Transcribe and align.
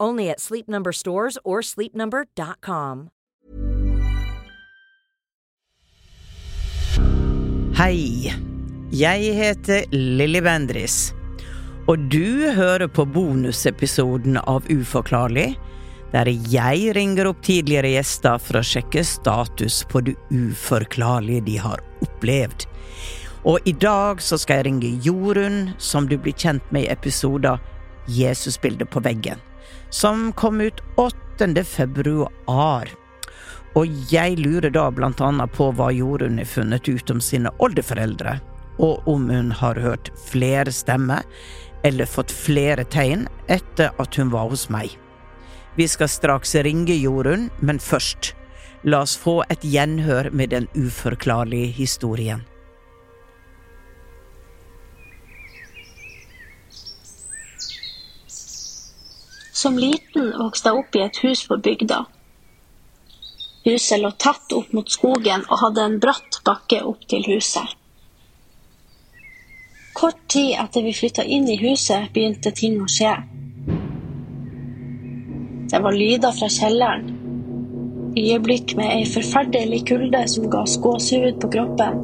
Only 0.00 0.30
at 0.30 0.40
Sleep 0.40 0.68
Number 0.68 0.92
stores 0.92 1.38
or 1.44 1.60
sleepnumber.com. 1.60 3.10
Hei, 7.80 8.32
jeg 8.92 9.34
heter 9.38 9.86
Lilly 9.92 10.40
Bendris, 10.44 11.14
og 11.88 12.02
du 12.12 12.50
hører 12.52 12.88
på 12.92 13.06
bonusepisoden 13.08 14.36
av 14.42 14.66
Uforklarlig, 14.68 15.54
der 16.12 16.28
jeg 16.52 16.94
ringer 16.96 17.30
opp 17.30 17.40
tidligere 17.46 17.94
gjester 17.94 18.40
for 18.42 18.60
å 18.60 18.64
sjekke 18.66 19.04
status 19.06 19.82
på 19.88 20.02
det 20.08 20.16
uforklarlige 20.28 21.46
de 21.46 21.56
har 21.62 21.80
opplevd. 22.04 22.66
Og 23.48 23.64
i 23.64 23.72
dag 23.72 24.20
så 24.20 24.36
skal 24.36 24.60
jeg 24.60 24.68
ringe 24.68 24.96
Jorunn, 25.06 25.70
som 25.78 26.08
du 26.10 26.18
blir 26.20 26.36
kjent 26.36 26.66
med 26.74 26.84
i 26.88 26.92
episoder 26.92 27.62
Jesusbildet 28.10 28.90
på 28.92 29.00
veggen 29.06 29.40
som 29.90 30.32
kom 30.32 30.60
ut 30.60 30.80
8. 30.96 31.64
februar. 31.64 32.88
Og 33.78 33.86
jeg 34.10 34.38
lurer 34.38 34.70
da 34.74 34.88
blant 34.90 35.20
annet 35.22 35.52
på 35.54 35.70
hva 35.74 35.90
Jorunn 35.94 36.40
har 36.40 36.48
funnet 36.48 36.88
ut 36.88 37.10
om 37.10 37.20
sine 37.22 37.52
oldeforeldre, 37.62 38.38
og 38.78 39.06
om 39.08 39.28
hun 39.30 39.52
har 39.54 39.78
hørt 39.78 40.10
flere 40.30 40.72
stemmer 40.72 41.26
eller 41.86 42.08
fått 42.08 42.32
flere 42.32 42.84
tegn 42.84 43.26
etter 43.48 43.94
at 44.00 44.16
hun 44.18 44.32
var 44.32 44.50
hos 44.50 44.68
meg. 44.72 44.96
Vi 45.78 45.86
skal 45.88 46.10
straks 46.10 46.54
ringe 46.66 46.96
Jorunn, 46.98 47.48
men 47.60 47.78
først, 47.78 48.34
la 48.82 49.02
oss 49.04 49.16
få 49.16 49.40
et 49.52 49.64
gjenhør 49.64 50.30
med 50.32 50.50
den 50.52 50.66
uforklarlige 50.74 51.70
historien. 51.76 52.42
Som 59.60 59.76
liten 59.78 60.30
vokste 60.38 60.70
jeg 60.70 60.80
opp 60.80 60.96
i 60.96 61.02
et 61.04 61.18
hus 61.20 61.42
på 61.44 61.58
bygda. 61.60 61.98
Huset 63.66 64.00
lå 64.00 64.08
tett 64.24 64.54
opp 64.56 64.70
mot 64.72 64.88
skogen 64.88 65.44
og 65.50 65.60
hadde 65.60 65.84
en 65.84 65.98
bratt 66.00 66.38
bakke 66.46 66.78
opp 66.88 67.04
til 67.12 67.26
huset. 67.28 67.74
Kort 70.00 70.22
tid 70.32 70.54
etter 70.64 70.86
vi 70.86 70.96
flytta 70.96 71.28
inn 71.28 71.44
i 71.52 71.58
huset, 71.60 72.08
begynte 72.14 72.54
ting 72.56 72.80
å 72.80 72.88
skje. 72.88 73.12
Det 75.68 75.84
var 75.84 76.02
lyder 76.02 76.32
fra 76.40 76.48
kjelleren. 76.56 77.08
Øyeblikk 78.16 78.78
med 78.80 78.94
ei 78.96 79.04
forferdelig 79.12 79.84
kulde 79.92 80.24
som 80.32 80.48
ga 80.48 80.64
gåsehud 80.86 81.36
på 81.42 81.52
kroppen. 81.58 82.00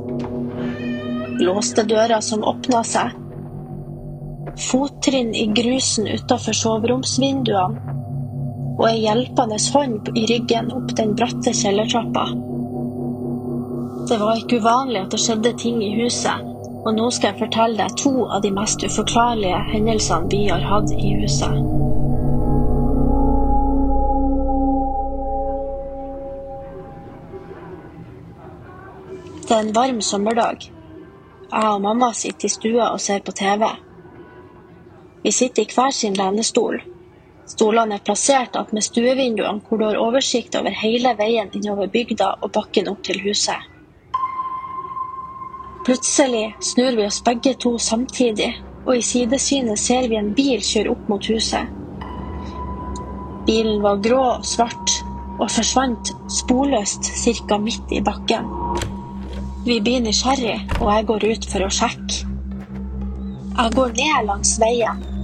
Låste 1.40 1.88
dører 1.88 2.20
som 2.20 2.44
åpna 2.44 2.84
seg 2.84 3.16
fottrinn 4.56 5.34
i 5.34 5.46
grusen 5.52 6.08
utafor 6.08 6.56
soveromsvinduene 6.56 7.94
og 8.76 8.84
ei 8.90 8.98
hjelpende 9.06 9.56
hånd 9.72 10.10
i 10.16 10.26
ryggen 10.28 10.68
opp 10.76 10.92
den 10.98 11.14
bratte 11.16 11.52
kjellertrappa. 11.56 12.26
Det 14.08 14.18
var 14.20 14.36
ikke 14.38 14.60
uvanlig 14.60 15.00
at 15.00 15.14
det 15.14 15.20
skjedde 15.22 15.54
ting 15.60 15.80
i 15.84 15.94
huset, 15.96 16.44
og 16.84 16.92
nå 16.94 17.08
skal 17.10 17.32
jeg 17.32 17.40
fortelle 17.40 17.80
deg 17.80 17.96
to 17.98 18.12
av 18.28 18.44
de 18.44 18.52
mest 18.54 18.84
uforklarlige 18.84 19.62
hendelsene 19.72 20.30
vi 20.30 20.44
har 20.50 20.62
hatt 20.68 20.92
i 20.94 21.16
huset. 21.22 21.56
Det 29.46 29.54
er 29.54 29.62
en 29.62 29.74
varm 29.74 30.00
sommerdag. 30.02 30.68
Jeg 31.52 31.68
og 31.70 31.82
mamma 31.82 32.12
sitter 32.18 32.48
i 32.48 32.50
stua 32.50 32.88
og 32.92 33.00
ser 33.00 33.20
på 33.22 33.32
TV. 33.32 33.62
Vi 35.26 35.32
sitter 35.32 35.62
i 35.62 35.72
hver 35.74 35.90
sin 35.90 36.14
lenestol. 36.14 36.76
Stolene 37.50 37.96
er 37.98 38.02
plassert 38.06 38.54
attmed 38.54 38.84
stuevinduene, 38.86 39.58
hvor 39.66 39.80
du 39.80 39.84
har 39.88 39.96
oversikt 39.98 40.54
over 40.54 40.70
hele 40.70 41.16
veien 41.18 41.48
innover 41.50 41.88
bygda 41.90 42.28
og 42.46 42.52
bakken 42.54 42.86
opp 42.92 43.00
til 43.08 43.18
huset. 43.24 43.64
Plutselig 45.88 46.44
snur 46.68 46.94
vi 46.94 47.08
oss 47.08 47.18
begge 47.26 47.56
to 47.64 47.72
samtidig, 47.82 48.52
og 48.84 48.92
i 49.00 49.02
sidesynet 49.08 49.82
ser 49.82 50.06
vi 50.06 50.20
en 50.20 50.30
bil 50.38 50.62
kjøre 50.62 50.94
opp 50.94 51.10
mot 51.10 51.26
huset. 51.26 51.74
Bilen 53.50 53.82
var 53.82 53.98
grå 54.06 54.22
og 54.36 54.46
svart, 54.46 54.94
og 55.40 55.50
forsvant 55.56 56.14
sporløst 56.36 57.10
ca. 57.24 57.58
midt 57.66 57.98
i 57.98 58.04
bakken. 58.12 58.46
Vi 59.66 59.80
blir 59.82 60.06
nysgjerrig, 60.06 60.56
og 60.78 60.86
jeg 60.94 61.10
går 61.10 61.28
ut 61.32 61.50
for 61.50 61.66
å 61.66 61.74
sjekke. 61.80 62.22
Jeg 63.56 63.74
går 63.74 63.94
ned 63.98 64.30
langs 64.30 64.54
veien 64.62 65.15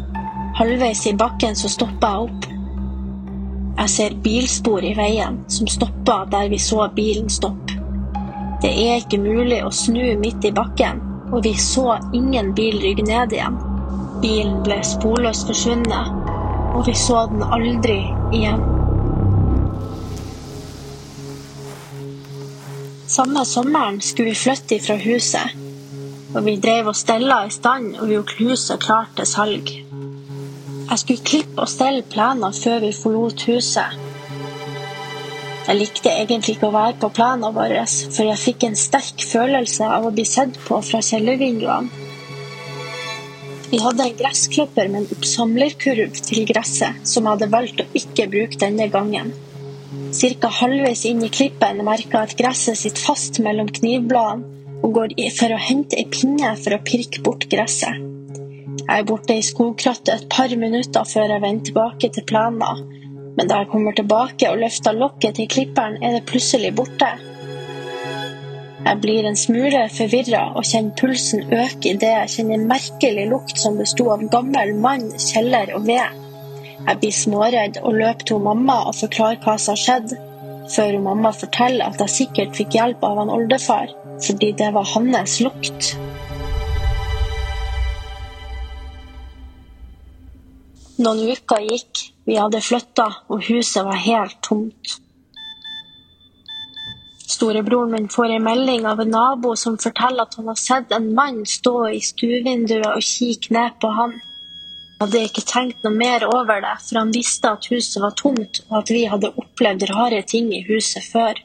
Halvveis 0.54 1.06
i 1.06 1.14
bakken 1.14 1.56
så 1.56 1.68
stopper 1.72 2.08
jeg 2.08 2.24
opp. 2.26 2.48
Jeg 3.78 3.88
ser 3.88 4.16
bilspor 4.24 4.84
i 4.84 4.92
veien 4.94 5.38
som 5.48 5.68
stopper 5.70 6.26
der 6.34 6.50
vi 6.52 6.58
så 6.60 6.84
bilen 6.92 7.30
stoppe. 7.32 7.78
Det 8.60 8.70
er 8.70 9.00
ikke 9.00 9.18
mulig 9.22 9.62
å 9.64 9.70
snu 9.72 10.04
midt 10.20 10.44
i 10.44 10.52
bakken, 10.52 11.00
og 11.32 11.40
vi 11.46 11.54
så 11.56 11.96
ingen 12.12 12.52
bil 12.54 12.76
rygge 12.82 13.06
ned 13.08 13.32
igjen. 13.32 13.56
Bilen 14.20 14.60
ble 14.66 14.76
sporløst 14.84 15.48
forsvunnet, 15.48 16.12
og 16.76 16.84
vi 16.86 16.94
så 17.00 17.24
den 17.32 17.46
aldri 17.48 17.96
igjen. 18.36 18.60
Samme 23.08 23.46
sommeren 23.48 24.02
skulle 24.04 24.34
vi 24.34 24.42
flytte 24.44 24.78
fra 24.84 25.00
huset, 25.00 25.56
og 26.36 26.44
vi 26.44 26.58
drev 26.60 26.92
og 26.92 27.00
stella 27.00 27.42
i 27.48 27.56
stand 27.56 27.96
og 27.96 28.12
gjorde 28.12 28.38
huset 28.44 28.84
klart 28.84 29.16
til 29.16 29.32
salg. 29.32 29.74
Jeg 30.92 31.00
skulle 31.00 31.24
klippe 31.24 31.62
og 31.64 31.70
stelle 31.72 32.02
planer 32.04 32.52
før 32.52 32.82
vi 32.82 32.90
forlot 32.92 33.46
huset. 33.48 33.94
Jeg 35.62 35.78
likte 35.78 36.12
egentlig 36.12 36.58
ikke 36.58 36.68
å 36.68 36.74
være 36.74 36.98
på 37.00 37.08
planene 37.16 37.48
våre, 37.56 37.86
for 37.88 38.28
jeg 38.28 38.40
fikk 38.42 38.66
en 38.66 38.76
sterk 38.76 39.24
følelse 39.24 39.88
av 39.88 40.04
å 40.04 40.12
bli 40.12 40.26
sett 40.28 40.58
på 40.66 40.82
fra 40.84 41.00
kjellervinduene. 41.00 41.88
Vi 43.72 43.80
hadde 43.80 44.04
en 44.04 44.20
gressklipper 44.20 44.92
med 44.92 45.06
en 45.06 45.16
oppsamlerkurv 45.16 46.22
til 46.28 46.44
gresset, 46.52 47.00
som 47.08 47.24
jeg 47.24 47.38
hadde 47.38 47.52
valgt 47.56 47.80
å 47.80 47.90
ikke 47.96 48.28
bruke 48.36 48.60
denne 48.60 48.92
gangen. 48.92 49.32
Cirka 50.12 50.52
halvveis 50.60 51.06
inn 51.08 51.24
i 51.24 51.32
klippen 51.32 51.80
merka 51.88 52.26
at 52.26 52.36
gresset 52.36 52.76
sitter 52.84 53.08
fast 53.08 53.40
mellom 53.40 53.72
knivbladene 53.80 54.82
og 54.84 54.98
går 54.98 55.16
for 55.40 55.56
å 55.56 55.66
hente 55.70 55.96
ei 55.96 56.10
pinne 56.12 56.52
for 56.60 56.76
å 56.76 56.84
pirke 56.84 57.24
bort 57.24 57.48
gresset. 57.48 58.11
Jeg 58.82 58.98
er 58.98 59.06
borte 59.06 59.34
i 59.38 59.44
skogkrattet 59.46 60.10
et 60.14 60.24
par 60.32 60.52
minutter 60.58 61.04
før 61.06 61.30
jeg 61.30 61.42
vender 61.44 61.68
tilbake 61.68 62.08
til 62.14 62.24
plena. 62.26 62.72
men 63.36 63.48
da 63.48 63.62
jeg 63.62 63.68
kommer 63.72 63.94
tilbake 63.96 64.48
og 64.50 64.58
løfter 64.60 64.92
lokket 64.92 65.38
til 65.38 65.46
klipperen, 65.48 65.94
er 66.04 66.12
det 66.12 66.26
plutselig 66.28 66.74
borte. 66.76 67.08
Jeg 68.84 68.98
blir 69.00 69.24
en 69.24 69.38
smule 69.38 69.80
forvirra 69.96 70.42
og 70.58 70.66
kjenner 70.68 70.92
pulsen 71.00 71.46
øke 71.48 71.94
idet 71.94 72.10
jeg 72.10 72.32
kjenner 72.34 72.58
en 72.58 72.68
merkelig 72.68 73.24
lukt 73.30 73.62
som 73.62 73.78
besto 73.80 74.10
av 74.12 74.26
gammel 74.34 74.74
mann, 74.84 75.08
kjeller 75.16 75.72
og 75.78 75.86
ved. 75.86 76.20
Jeg 76.88 77.00
blir 77.00 77.16
småredd 77.22 77.80
og 77.82 77.96
løper 78.02 78.28
til 78.28 78.44
mamma 78.44 78.82
og 78.90 78.98
forklarer 79.00 79.40
hva 79.46 79.56
som 79.56 79.78
har 79.78 79.82
skjedd, 79.86 80.16
før 80.76 80.98
mamma 81.06 81.32
forteller 81.32 81.88
at 81.88 82.04
jeg 82.04 82.16
sikkert 82.18 82.58
fikk 82.58 82.76
hjelp 82.76 83.06
av 83.06 83.22
han 83.22 83.32
oldefar, 83.32 83.94
fordi 84.26 84.52
det 84.60 84.74
var 84.76 84.92
hans 84.92 85.40
lukt. 85.46 85.94
Noen 91.00 91.22
uker 91.32 91.62
gikk, 91.64 92.00
vi 92.28 92.36
hadde 92.36 92.60
flytta, 92.60 93.06
og 93.32 93.46
huset 93.48 93.86
var 93.86 93.96
helt 93.96 94.36
tomt. 94.44 94.98
Storebroren 97.32 97.94
min 97.94 98.10
får 98.12 98.34
en 98.34 98.44
melding 98.44 98.84
av 98.86 99.00
en 99.00 99.14
nabo 99.14 99.54
som 99.56 99.78
forteller 99.80 100.26
at 100.26 100.36
han 100.36 100.50
har 100.50 100.58
sett 100.60 100.92
en 100.92 101.08
mann 101.16 101.40
stå 101.48 101.76
i 101.88 102.02
stuevinduet 102.04 102.90
og 102.90 103.06
kikke 103.08 103.54
ned 103.56 103.78
på 103.80 103.88
han. 103.96 104.18
Han 105.00 105.08
hadde 105.08 105.24
ikke 105.30 105.46
tenkt 105.48 105.80
noe 105.82 105.96
mer 105.96 106.26
over 106.28 106.60
det, 106.60 106.74
for 106.84 107.00
han 107.00 107.14
visste 107.16 107.54
at 107.56 107.70
huset 107.72 108.02
var 108.04 108.12
tomt, 108.20 108.60
og 108.68 108.82
at 108.82 108.92
vi 108.92 109.06
hadde 109.08 109.32
opplevd 109.32 109.88
rare 109.94 110.20
ting 110.28 110.52
i 110.52 110.60
huset 110.68 111.08
før. 111.08 111.40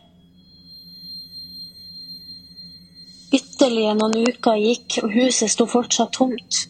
Ytterligere 3.32 3.96
noen 3.98 4.28
uker 4.28 4.60
gikk, 4.60 5.00
og 5.06 5.16
huset 5.16 5.56
sto 5.56 5.66
fortsatt 5.72 6.14
tomt. 6.20 6.68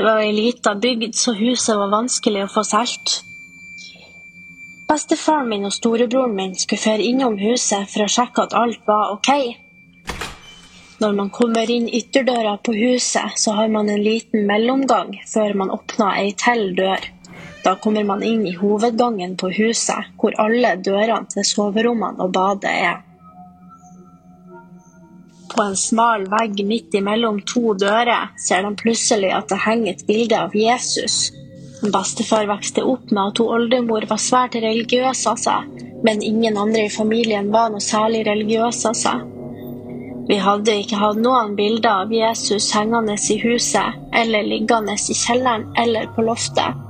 Det 0.00 0.04
var 0.04 0.22
ei 0.24 0.32
lita 0.32 0.72
bygd, 0.74 1.14
så 1.14 1.34
huset 1.36 1.76
var 1.76 1.90
vanskelig 1.92 2.46
å 2.46 2.48
få 2.48 2.62
solgt. 2.64 3.18
Bestefaren 4.88 5.50
min 5.50 5.68
og 5.68 5.74
storebroren 5.76 6.32
min 6.38 6.54
skulle 6.56 6.80
fære 6.80 7.04
innom 7.04 7.36
huset 7.36 7.84
for 7.92 8.06
å 8.06 8.12
sjekke 8.14 8.46
at 8.46 8.56
alt 8.56 8.80
var 8.88 9.12
ok. 9.18 9.28
Når 11.04 11.18
man 11.18 11.28
kommer 11.36 11.74
inn 11.74 11.90
ytterdøra 12.00 12.54
på 12.64 12.78
huset, 12.78 13.36
så 13.44 13.58
har 13.58 13.68
man 13.76 13.92
en 13.92 14.00
liten 14.00 14.48
mellomgang 14.48 15.12
før 15.34 15.58
man 15.60 15.74
åpner 15.76 16.16
ei 16.22 16.32
til 16.46 16.70
dør. 16.80 17.04
Da 17.68 17.76
kommer 17.76 18.08
man 18.14 18.24
inn 18.24 18.48
i 18.48 18.56
hovedgangen 18.56 19.36
på 19.36 19.52
huset, 19.60 20.16
hvor 20.16 20.40
alle 20.40 20.78
dørene 20.80 21.28
til 21.36 21.44
soverommene 21.44 22.24
og 22.24 22.32
badet 22.40 22.72
er. 22.88 23.00
På 25.50 25.66
en 25.66 25.76
smal 25.76 26.28
vegg 26.30 26.62
midt 26.66 26.94
imellom 26.94 27.42
to 27.48 27.74
dører 27.74 28.30
ser 28.38 28.62
de 28.66 28.74
plutselig 28.78 29.32
at 29.34 29.50
det 29.50 29.62
henger 29.66 29.92
et 29.92 30.06
bilde 30.08 30.38
av 30.38 30.56
Jesus 30.56 31.30
Bestefar 31.80 32.46
vokste 32.46 32.82
opp 32.84 33.08
med 33.10 33.30
at 33.30 33.38
hun 33.40 33.52
oldemor 33.56 34.04
var 34.08 34.20
svært 34.20 34.56
religiøs 34.60 35.22
av 35.30 35.38
seg, 35.40 35.68
men 36.04 36.20
ingen 36.20 36.58
andre 36.60 36.82
i 36.84 36.92
familien 36.92 37.48
var 37.54 37.70
noe 37.72 37.80
særlig 37.80 38.26
religiøs 38.26 38.82
av 38.90 38.98
seg. 39.00 39.22
Vi 40.28 40.36
hadde 40.44 40.74
ikke 40.82 40.98
hatt 41.00 41.22
noen 41.24 41.56
bilder 41.56 42.04
av 42.04 42.12
Jesus 42.12 42.68
hengende 42.76 43.16
i 43.16 43.38
huset, 43.40 43.96
eller 44.12 44.44
liggende 44.44 44.98
i 45.00 45.16
kjelleren 45.22 45.70
eller 45.80 46.12
på 46.12 46.26
loftet. 46.28 46.84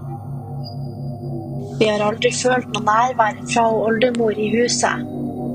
Vi 1.79 1.87
har 1.89 2.03
aldri 2.05 2.35
følt 2.35 2.75
noe 2.75 2.85
nærvær 2.91 3.39
fra 3.47 3.69
oldemor 3.71 4.35
i 4.35 4.51
huset. 4.59 5.07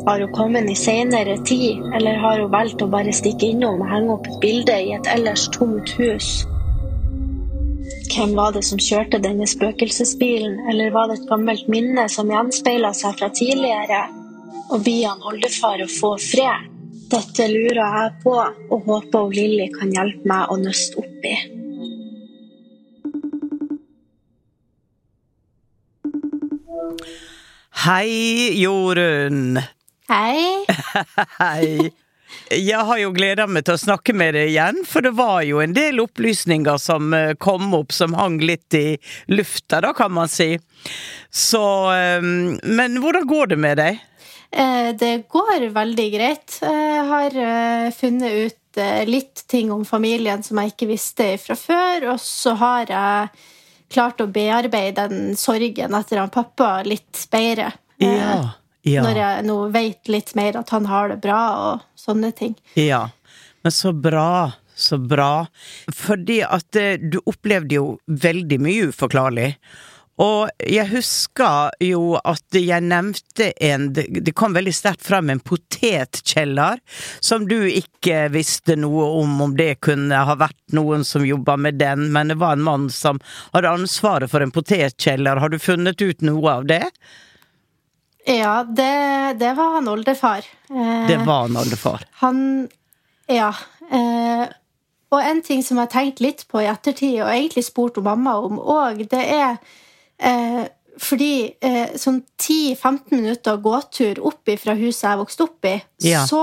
Har 0.06 0.20
hun 0.20 0.32
kommet 0.32 0.70
i 0.70 0.76
senere 0.76 1.38
tid, 1.46 1.82
eller 1.96 2.20
har 2.22 2.40
hun 2.40 2.52
valgt 2.52 2.82
å 2.82 2.88
bare 2.94 3.14
stikke 3.14 3.48
innom 3.56 3.80
og 3.82 3.90
henge 3.90 4.12
opp 4.14 4.28
et 4.30 4.38
bilde 4.44 4.76
i 4.78 4.92
et 4.94 5.08
ellers 5.10 5.48
tomt 5.56 5.90
hus? 5.98 6.28
Hvem 8.14 8.36
var 8.38 8.54
det 8.54 8.62
som 8.68 8.78
kjørte 8.78 9.18
denne 9.24 9.48
spøkelsesbilen, 9.50 10.60
eller 10.70 10.94
var 10.94 11.10
det 11.10 11.18
et 11.18 11.28
gammelt 11.32 11.66
minne 11.74 12.06
som 12.14 12.30
gjenspeila 12.30 12.94
seg 12.94 13.18
fra 13.18 13.32
tidligere? 13.34 14.04
Og 14.70 14.86
blir 14.86 15.08
han 15.10 15.26
oldefar 15.26 15.82
å 15.82 15.90
få 15.90 16.14
fred? 16.22 16.70
Dette 17.10 17.50
lurer 17.50 17.82
jeg 17.82 18.16
på, 18.22 18.38
og 18.46 18.86
håper 18.86 19.34
Lilly 19.34 19.72
kan 19.74 19.94
hjelpe 19.94 20.30
meg 20.30 20.54
å 20.54 20.62
nøste 20.62 21.02
opp 21.02 21.26
i. 21.26 21.38
Hei, 27.86 28.54
Jorunn. 28.62 29.66
Hei. 30.08 30.66
Hei. 31.40 31.92
Jeg 32.52 32.82
har 32.88 33.00
jo 33.00 33.12
gleda 33.16 33.46
meg 33.50 33.66
til 33.66 33.74
å 33.78 33.82
snakke 33.82 34.14
med 34.14 34.36
deg 34.36 34.52
igjen, 34.52 34.82
for 34.86 35.06
det 35.06 35.16
var 35.18 35.40
jo 35.48 35.62
en 35.64 35.74
del 35.74 36.02
opplysninger 36.04 36.78
som 36.82 37.14
eh, 37.16 37.34
kom 37.42 37.74
opp 37.78 37.94
som 37.96 38.14
hang 38.18 38.38
litt 38.44 38.76
i 38.78 38.98
lufta, 39.32 39.80
da, 39.82 39.94
kan 39.98 40.14
man 40.14 40.30
si. 40.30 40.52
Så 41.32 41.64
ehm, 41.94 42.60
Men 42.78 43.00
hvordan 43.02 43.26
går 43.30 43.54
det 43.54 43.60
med 43.62 43.80
deg? 43.82 44.02
Eh, 44.52 44.92
det 45.00 45.14
går 45.32 45.70
veldig 45.74 46.08
greit. 46.14 46.60
Jeg 46.62 47.08
har 47.10 47.40
eh, 47.48 47.90
funnet 47.96 48.46
ut 48.46 48.62
litt 49.08 49.46
ting 49.48 49.70
om 49.72 49.86
familien 49.88 50.42
som 50.44 50.60
jeg 50.60 50.74
ikke 50.74 50.90
visste 50.90 51.30
fra 51.40 51.56
før, 51.56 52.10
og 52.12 52.20
så 52.20 52.58
har 52.60 52.92
jeg 52.92 53.46
klart 53.96 54.20
å 54.20 54.28
bearbeide 54.28 55.08
den 55.08 55.38
sorgen 55.40 55.96
etter 55.96 56.20
han 56.20 56.34
pappa 56.34 56.82
litt 56.84 57.24
bedre. 57.32 57.72
Ja. 58.04 58.42
Ja. 58.86 59.02
Når 59.02 59.18
jeg 59.18 59.46
nå 59.48 59.58
vet 59.74 60.14
litt 60.14 60.36
mer 60.38 60.60
at 60.62 60.70
han 60.76 60.86
har 60.86 61.10
det 61.10 61.18
bra 61.24 61.42
og 61.72 61.86
sånne 61.98 62.30
ting. 62.38 62.54
Ja, 62.78 63.08
men 63.66 63.74
så 63.74 63.94
bra. 63.94 64.54
Så 64.76 64.98
bra. 65.00 65.48
Fordi 65.88 66.42
at 66.44 66.76
eh, 66.76 67.00
du 67.00 67.22
opplevde 67.24 67.78
jo 67.78 67.86
veldig 68.06 68.58
mye 68.60 68.90
uforklarlig. 68.92 69.54
Og 70.22 70.48
jeg 70.64 70.88
husker 70.94 71.74
jo 71.84 72.16
at 72.24 72.56
jeg 72.56 72.84
nevnte 72.88 73.50
en 73.64 73.90
Det 73.92 74.32
kom 74.38 74.54
veldig 74.56 74.72
sterkt 74.76 75.04
frem 75.04 75.32
en 75.34 75.42
potetkjeller, 75.44 76.80
som 77.20 77.48
du 77.50 77.58
ikke 77.68 78.30
visste 78.32 78.78
noe 78.80 79.10
om, 79.20 79.34
om 79.44 79.58
det 79.58 79.82
kunne 79.84 80.22
ha 80.28 80.38
vært 80.40 80.76
noen 80.78 81.04
som 81.08 81.26
jobba 81.28 81.58
med 81.60 81.82
den, 81.82 82.08
men 82.16 82.32
det 82.32 82.40
var 82.40 82.56
en 82.56 82.64
mann 82.64 82.90
som 82.94 83.20
hadde 83.52 83.74
ansvaret 83.76 84.32
for 84.32 84.46
en 84.46 84.56
potetkjeller. 84.56 85.42
Har 85.44 85.52
du 85.52 85.60
funnet 85.60 86.00
ut 86.02 86.24
noe 86.24 86.60
av 86.62 86.70
det? 86.72 86.86
Ja, 88.26 88.64
det, 88.64 89.38
det 89.40 89.54
var 89.58 89.76
han 89.78 89.88
oldefar. 89.88 90.46
Eh, 90.70 91.08
det 91.08 91.18
var 91.26 91.48
han 91.48 91.58
oldefar. 91.62 92.06
Han 92.24 92.70
Ja. 93.30 93.54
Eh, 93.92 94.46
og 95.14 95.22
en 95.22 95.42
ting 95.46 95.62
som 95.64 95.78
jeg 95.78 95.88
har 95.88 95.94
tenkt 95.94 96.22
litt 96.24 96.46
på 96.50 96.64
i 96.64 96.70
ettertid, 96.70 97.20
og 97.24 97.30
egentlig 97.30 97.66
spurt 97.68 98.00
mamma 98.04 98.36
om 98.42 98.58
òg, 98.60 99.06
det 99.12 99.22
er 99.22 99.60
eh, 100.18 100.66
fordi 101.02 101.54
eh, 101.62 101.96
sånn 102.00 102.22
10-15 102.40 103.14
minutter 103.14 103.60
gåtur 103.64 104.22
opp 104.26 104.50
fra 104.62 104.76
huset 104.80 105.08
jeg 105.10 105.22
vokste 105.22 105.46
opp 105.48 105.68
i, 105.70 105.76
ja. 106.08 106.24
så 106.28 106.42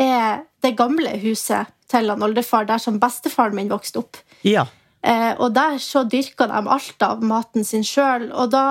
er 0.00 0.44
det 0.64 0.76
gamle 0.78 1.14
huset 1.22 1.70
til 1.90 2.12
han 2.12 2.22
oldefar 2.24 2.68
der 2.68 2.80
som 2.82 3.00
bestefaren 3.02 3.56
min 3.56 3.70
vokste 3.72 4.02
opp. 4.02 4.20
Ja. 4.46 4.66
Eh, 5.00 5.32
og 5.38 5.54
der 5.56 5.78
så 5.82 6.04
dyrka 6.08 6.48
de 6.50 6.60
alt 6.60 7.04
av 7.04 7.24
maten 7.24 7.66
sin 7.66 7.84
sjøl, 7.86 8.30
og 8.32 8.52
da 8.54 8.64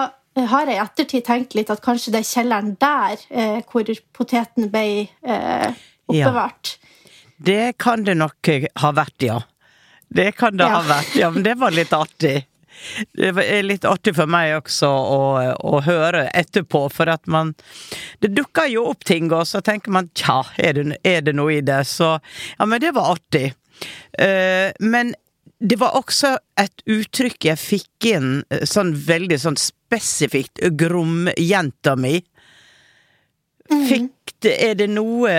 har 0.48 0.70
jeg 0.70 0.78
i 0.78 0.84
ettertid 0.84 1.26
tenkt 1.28 1.56
litt 1.58 1.72
at 1.74 1.82
kanskje 1.84 2.14
det 2.16 2.24
er 2.24 2.30
kjelleren 2.30 2.76
der 2.80 3.24
eh, 3.30 3.60
hvor 3.70 3.90
poteten 4.16 4.70
ble 4.74 5.08
eh, 5.08 5.72
oppbevart. 6.10 6.76
Ja. 6.76 6.86
Det 7.40 7.78
kan 7.80 8.04
det 8.04 8.18
nok 8.20 8.50
ha 8.84 8.92
vært, 8.92 9.24
ja. 9.24 9.40
Det 10.10 10.32
kan 10.36 10.58
det 10.58 10.68
ja. 10.68 10.80
ha 10.80 10.88
vært, 10.88 11.16
ja. 11.16 11.30
Men 11.32 11.46
det 11.46 11.56
var 11.60 11.76
litt 11.76 11.94
artig. 11.96 12.42
Det 13.12 13.32
er 13.44 13.64
litt 13.66 13.86
artig 13.88 14.14
for 14.16 14.30
meg 14.32 14.54
også 14.56 14.90
å, 14.90 15.22
å 15.68 15.80
høre 15.84 16.28
etterpå, 16.36 16.86
for 16.94 17.12
at 17.12 17.28
man 17.28 17.54
Det 18.22 18.32
dukker 18.36 18.70
jo 18.72 18.86
opp 18.92 19.04
ting, 19.08 19.32
og 19.36 19.48
så 19.48 19.62
tenker 19.66 19.92
man 19.92 20.12
tja, 20.16 20.42
er 20.58 20.78
det, 20.78 21.00
er 21.04 21.24
det 21.26 21.36
noe 21.36 21.58
i 21.60 21.64
det? 21.66 21.84
Så 21.88 22.16
ja, 22.20 22.66
men 22.66 22.80
det 22.84 22.94
var 22.96 23.16
artig. 23.16 23.52
Uh, 24.20 24.72
men 24.80 25.14
det 25.60 25.76
var 25.80 25.98
også 26.00 26.38
et 26.60 26.84
uttrykk 26.88 27.50
jeg 27.50 27.60
fikk 27.60 28.10
inn, 28.14 28.30
eh, 28.50 28.64
sånn 28.68 28.94
veldig 28.96 29.40
sånn 29.42 29.60
spesifikt, 29.60 30.62
gromjenta 30.80 31.96
mi. 32.00 32.20
Mm. 33.70 33.84
Fikk 33.86 34.34
det, 34.40 34.54
Er 34.64 34.76
det 34.80 34.88
noe 34.90 35.32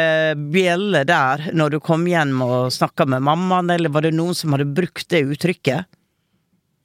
bjelle 0.53 1.07
der 1.09 1.49
når 1.57 1.71
du 1.71 1.79
kom 1.81 2.05
hjem 2.07 2.43
og 2.45 2.69
snakka 2.71 3.07
med 3.09 3.25
mammaen, 3.25 3.71
eller 3.73 3.89
var 3.89 4.05
det 4.05 4.13
noen 4.13 4.37
som 4.37 4.53
hadde 4.53 4.69
brukt 4.69 5.09
det 5.09 5.25
uttrykket? 5.25 5.89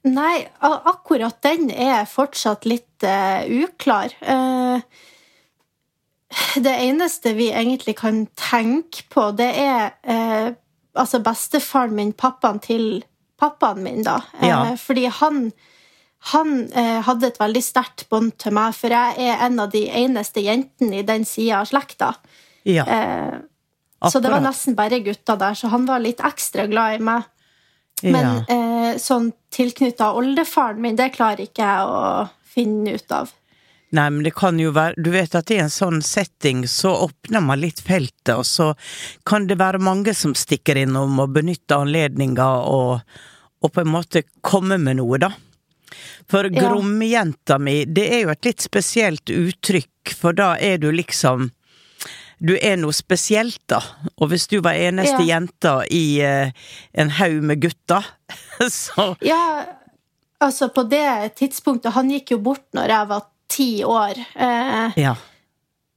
Nei, 0.06 0.46
akkurat 0.62 1.36
den 1.42 1.68
er 1.70 2.06
fortsatt 2.06 2.64
litt 2.64 3.04
uh, 3.04 3.42
uklar. 3.44 4.14
Uh, 4.22 4.78
det 6.62 6.74
eneste 6.86 7.34
vi 7.34 7.50
egentlig 7.50 7.96
kan 7.98 8.24
tenke 8.38 9.02
på, 9.10 9.28
det 9.36 9.50
er 9.60 9.92
uh, 10.06 10.54
altså 10.94 11.20
bestefaren 11.26 11.96
min, 11.98 12.14
pappaen 12.14 12.62
til 12.62 13.02
pappaen 13.40 13.82
min, 13.84 14.02
da. 14.06 14.20
Ja. 14.40 14.62
Eh, 14.66 14.76
fordi 14.80 15.06
han, 15.20 15.50
han 16.32 16.56
eh, 16.72 17.00
hadde 17.06 17.30
et 17.30 17.40
veldig 17.40 17.62
sterkt 17.64 18.06
bånd 18.12 18.34
til 18.42 18.56
meg, 18.56 18.76
for 18.76 18.94
jeg 18.94 19.28
er 19.28 19.44
en 19.46 19.60
av 19.62 19.72
de 19.74 19.86
eneste 19.88 20.44
jentene 20.44 21.02
i 21.02 21.06
den 21.06 21.26
sida 21.28 21.60
av 21.62 21.70
slekta. 21.70 22.14
Ja. 22.66 22.86
Eh, 22.86 23.38
så 24.10 24.20
det 24.20 24.30
var 24.30 24.44
nesten 24.44 24.76
bare 24.76 25.00
gutter 25.02 25.38
der, 25.40 25.56
så 25.56 25.70
han 25.72 25.86
var 25.88 26.02
litt 26.04 26.20
ekstra 26.24 26.66
glad 26.70 26.98
i 26.98 27.04
meg. 27.04 27.24
Men 28.04 28.26
ja. 28.26 28.32
eh, 28.52 28.98
sånn 29.00 29.30
tilknytta 29.54 30.12
oldefaren 30.18 30.82
min, 30.84 30.98
det 30.98 31.14
klarer 31.14 31.46
ikke 31.46 31.64
jeg 31.64 31.86
å 31.88 32.26
finne 32.56 32.96
ut 32.98 33.14
av. 33.16 33.32
Nei, 33.94 34.10
men 34.10 34.24
det 34.26 34.32
kan 34.34 34.58
jo 34.58 34.72
være 34.74 34.98
Du 34.98 35.12
vet 35.14 35.34
at 35.38 35.50
i 35.54 35.60
en 35.62 35.70
sånn 35.70 36.00
setting 36.02 36.64
så 36.70 36.90
åpner 37.06 37.44
man 37.44 37.60
litt 37.62 37.80
feltet, 37.86 38.34
og 38.34 38.46
så 38.46 38.72
kan 39.28 39.46
det 39.46 39.60
være 39.60 39.78
mange 39.82 40.14
som 40.14 40.34
stikker 40.34 40.80
innom 40.80 41.20
og 41.22 41.36
benytter 41.36 41.84
anledninga 41.84 42.48
og, 42.66 43.04
og 43.62 43.72
på 43.72 43.84
en 43.84 43.92
måte 43.94 44.24
komme 44.42 44.80
med 44.82 44.98
noe, 44.98 45.20
da. 45.22 45.30
For 46.30 46.48
ja. 46.50 46.64
grommejenta 46.64 47.60
mi, 47.62 47.84
det 47.86 48.08
er 48.10 48.24
jo 48.24 48.32
et 48.34 48.48
litt 48.48 48.64
spesielt 48.64 49.30
uttrykk, 49.30 50.16
for 50.18 50.34
da 50.36 50.56
er 50.58 50.82
du 50.82 50.90
liksom 50.90 51.52
du 52.36 52.52
er 52.60 52.74
noe 52.76 52.92
spesielt, 52.92 53.62
da. 53.70 53.78
Og 54.20 54.28
hvis 54.28 54.44
du 54.50 54.58
var 54.64 54.76
eneste 54.76 55.22
ja. 55.22 55.38
jenta 55.38 55.78
i 55.88 56.20
uh, 56.20 56.50
en 56.92 57.14
haug 57.16 57.38
med 57.48 57.62
gutter, 57.62 58.04
så 58.68 59.14
Ja, 59.24 59.64
altså 60.42 60.68
på 60.68 60.84
det 60.90 61.38
tidspunktet 61.38 61.94
Han 61.96 62.10
gikk 62.12 62.34
jo 62.34 62.42
bort 62.44 62.66
når 62.76 62.92
jeg 62.92 63.08
var 63.14 63.24
ti 63.48 63.84
år. 63.84 64.18
Eh, 64.34 64.96
ja. 65.00 65.14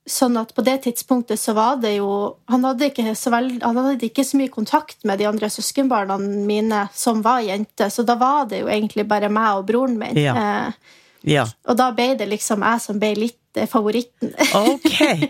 sånn 0.09 0.37
at 0.41 0.53
på 0.57 0.63
det 0.65 0.77
tidspunktet 0.87 1.37
så 1.39 1.53
var 1.53 1.75
det 1.81 1.91
jo 1.99 2.35
Han 2.49 2.63
hadde 2.65 2.87
ikke 2.89 3.11
så, 3.15 3.29
veld, 3.29 3.59
han 3.61 3.77
hadde 3.77 4.07
ikke 4.07 4.23
så 4.25 4.39
mye 4.39 4.49
kontakt 4.49 5.03
med 5.05 5.19
de 5.21 5.27
andre 5.29 5.49
søskenbarna 5.53 6.17
mine 6.17 6.87
som 6.93 7.21
var 7.21 7.41
jenter, 7.45 7.89
så 7.93 8.01
da 8.07 8.15
var 8.17 8.47
det 8.49 8.63
jo 8.63 8.71
egentlig 8.73 9.05
bare 9.07 9.29
meg 9.29 9.59
og 9.59 9.67
broren 9.69 9.97
min. 10.01 10.17
Ja. 10.17 10.33
Eh, 10.35 10.95
Ja. 11.29 11.43
og 11.67 11.75
da 11.75 11.89
ble 11.91 12.13
det 12.15 12.29
liksom 12.31 12.61
jeg 12.63 12.79
som 12.81 12.99
ble 12.99 13.09
litt 13.17 13.57
eh, 13.59 13.67
favoritten. 13.67 14.31
Ok. 14.55 15.29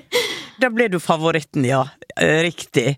Da 0.61 0.69
ble 0.69 0.87
du 0.91 0.99
favoritten, 0.99 1.63
ja. 1.65 1.85
Eh, 2.15 2.43
Riktig. 2.45 2.97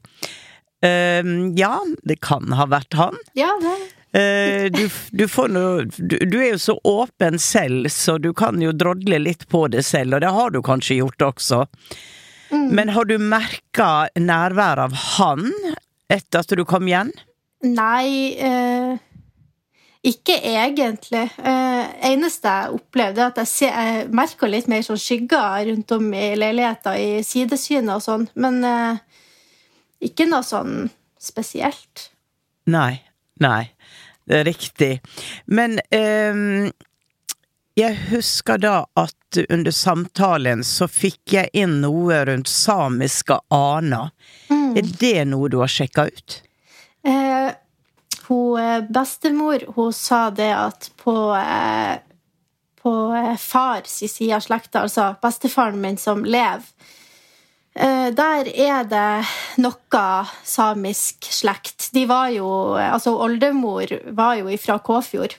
Um, 0.84 1.52
ja, 1.56 1.76
det 2.04 2.18
kan 2.26 2.52
ha 2.58 2.66
vært 2.66 2.94
han. 2.98 3.16
ja, 3.38 3.52
det 3.62 3.76
du, 4.12 4.82
du 5.16 5.24
får 5.32 5.52
noe 5.56 5.86
du, 5.88 6.18
du 6.28 6.36
er 6.42 6.50
jo 6.50 6.58
så 6.60 6.74
åpen 6.84 7.38
selv, 7.40 7.88
så 7.94 8.18
du 8.20 8.34
kan 8.36 8.60
jo 8.60 8.74
drodle 8.76 9.22
litt 9.22 9.46
på 9.48 9.66
det 9.72 9.86
selv, 9.88 10.18
og 10.18 10.26
det 10.26 10.34
har 10.36 10.52
du 10.52 10.60
kanskje 10.66 10.98
gjort 11.00 11.30
også. 11.30 11.62
Men 12.52 12.90
har 12.90 13.08
du 13.08 13.16
merka 13.18 14.10
nærvær 14.20 14.84
av 14.86 14.96
han 15.16 15.48
etter 16.12 16.44
at 16.44 16.52
du 16.58 16.66
kom 16.68 16.90
igjen? 16.90 17.14
Nei 17.64 18.34
eh, 18.42 18.98
Ikke 20.08 20.36
egentlig. 20.36 21.28
Eh, 21.38 21.84
eneste 22.10 22.52
jeg 22.52 22.76
opplevde, 22.80 23.22
er 23.22 23.30
at 23.30 23.42
jeg, 23.44 23.52
ser, 23.52 23.76
jeg 23.76 24.08
merker 24.18 24.50
litt 24.52 24.70
mer 24.72 24.84
sånn 24.86 25.00
skygger 25.00 25.68
rundt 25.70 25.94
om 25.96 26.10
i 26.18 26.32
leiligheta, 26.40 26.96
i 26.98 27.22
sidesynet 27.26 27.94
og 27.96 28.04
sånn. 28.04 28.26
Men 28.34 28.60
eh, 28.66 29.22
ikke 30.10 30.28
noe 30.28 30.44
sånn 30.44 30.90
spesielt. 31.22 32.10
Nei. 32.66 32.98
Nei. 33.42 33.72
Riktig. 34.30 35.02
Men 35.46 35.80
ehm, 35.90 36.72
jeg 37.80 37.98
husker 38.12 38.60
da 38.62 38.76
at 39.00 39.40
under 39.50 39.72
samtalen 39.72 40.64
så 40.68 40.88
fikk 40.92 41.36
jeg 41.38 41.52
inn 41.58 41.80
noe 41.86 42.20
rundt 42.28 42.52
samiske 42.52 43.40
aner. 43.56 44.12
Er 44.52 44.88
det 45.00 45.26
noe 45.32 45.50
du 45.52 45.62
har 45.62 45.72
sjekka 45.72 46.08
ut? 46.12 46.38
Eh, 47.08 47.50
hun 48.28 48.60
eh, 48.62 48.84
bestemor 48.88 49.64
hun 49.76 49.94
sa 49.96 50.30
det 50.36 50.52
at 50.56 50.92
på, 51.02 51.16
eh, 51.36 51.98
på 52.82 52.94
eh, 53.18 53.38
fars 53.40 53.98
side 54.04 54.36
av 54.36 54.44
slekta, 54.46 54.86
altså 54.86 55.14
bestefaren 55.24 55.82
min 55.82 55.98
som 55.98 56.26
lever, 56.26 56.62
eh, 56.62 57.01
der 57.74 58.50
er 58.52 58.84
det 58.84 59.62
noe 59.64 60.06
samisk 60.44 61.30
slekt. 61.32 61.90
De 61.96 62.06
var 62.10 62.30
jo 62.36 62.50
Altså, 62.76 63.14
oldemor 63.16 63.94
var 64.12 64.36
jo 64.42 64.52
ifra 64.52 64.80
Kåfjord, 64.84 65.38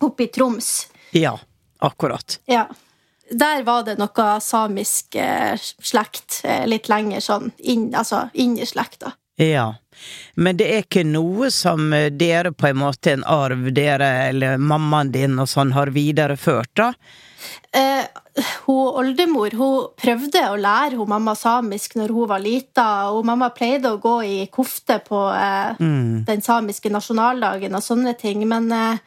oppe 0.00 0.26
i 0.26 0.30
Troms. 0.34 0.88
Ja, 1.14 1.38
akkurat. 1.78 2.40
Ja. 2.46 2.66
Der 3.30 3.62
var 3.62 3.84
det 3.84 3.98
noe 4.00 4.28
samisk 4.40 5.14
eh, 5.20 5.54
slekt 5.60 6.40
eh, 6.44 6.64
litt 6.66 6.88
lenger 6.88 7.20
sånn 7.20 7.50
inn, 7.58 7.90
altså 7.94 8.28
inn 8.32 8.56
i 8.58 8.66
slekta. 8.66 9.12
Ja. 9.38 9.74
Men 10.34 10.58
det 10.58 10.68
er 10.72 10.84
ikke 10.84 11.06
noe 11.06 11.50
som 11.54 11.92
eh, 11.92 12.10
dere 12.10 12.52
på 12.52 12.70
en 12.70 12.82
måte, 12.84 13.12
en 13.14 13.24
arv 13.24 13.70
dere 13.76 14.10
eller 14.28 14.58
mammaen 14.58 15.12
din 15.14 15.38
og 15.38 15.48
sånn, 15.50 15.74
har 15.76 15.94
videreført, 15.94 16.74
da? 16.78 16.92
Eh, 17.72 18.04
hun 18.66 18.88
oldemor 19.00 19.54
hun 19.58 19.88
prøvde 19.98 20.42
å 20.50 20.56
lære 20.58 20.98
hun 20.98 21.10
mamma 21.10 21.34
samisk 21.38 21.96
når 21.98 22.12
hun 22.14 22.30
var 22.30 22.42
lita. 22.42 22.88
og 23.12 23.26
Mamma 23.26 23.50
pleide 23.54 23.92
å 23.92 24.00
gå 24.02 24.16
i 24.24 24.36
kofte 24.52 24.98
på 25.04 25.22
eh, 25.34 25.78
den 25.78 26.44
samiske 26.44 26.92
nasjonaldagen 26.92 27.74
og 27.74 27.84
sånne 27.84 28.14
ting. 28.18 28.44
Men 28.48 28.70
eh, 28.74 29.02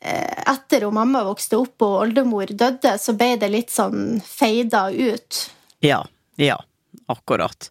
eh, 0.00 0.42
etter 0.54 0.86
hun 0.86 0.96
mamma 0.98 1.24
vokste 1.26 1.60
opp 1.60 1.86
og 1.86 2.00
oldemor 2.06 2.52
døde, 2.52 2.96
så 3.02 3.16
ble 3.18 3.34
det 3.40 3.52
litt 3.52 3.74
sånn 3.74 4.20
feida 4.24 4.88
ut. 4.90 5.42
Ja. 5.84 6.04
Ja. 6.40 6.60
Akkurat. 7.12 7.70